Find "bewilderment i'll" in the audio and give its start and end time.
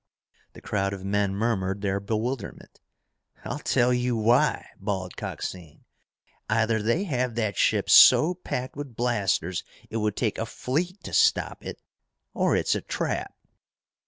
1.99-3.59